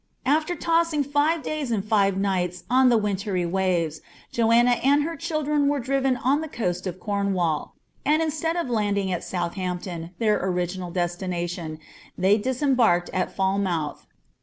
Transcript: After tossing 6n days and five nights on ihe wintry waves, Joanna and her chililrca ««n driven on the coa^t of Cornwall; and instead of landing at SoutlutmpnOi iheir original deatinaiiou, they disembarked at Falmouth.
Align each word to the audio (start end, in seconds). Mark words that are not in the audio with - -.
After 0.25 0.55
tossing 0.55 1.03
6n 1.03 1.43
days 1.43 1.69
and 1.69 1.85
five 1.85 2.17
nights 2.17 2.63
on 2.71 2.91
ihe 2.91 2.99
wintry 2.99 3.45
waves, 3.45 4.01
Joanna 4.31 4.71
and 4.83 5.03
her 5.03 5.15
chililrca 5.15 5.75
««n 5.75 5.81
driven 5.83 6.17
on 6.17 6.41
the 6.41 6.47
coa^t 6.47 6.87
of 6.87 6.99
Cornwall; 6.99 7.75
and 8.03 8.19
instead 8.19 8.55
of 8.55 8.67
landing 8.67 9.11
at 9.11 9.21
SoutlutmpnOi 9.21 10.09
iheir 10.19 10.41
original 10.41 10.91
deatinaiiou, 10.91 11.77
they 12.17 12.39
disembarked 12.39 13.11
at 13.13 13.31
Falmouth. 13.35 14.07